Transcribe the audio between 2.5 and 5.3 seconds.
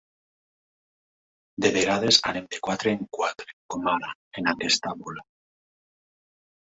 de quatre en quatre, com ara, en aquesta bola.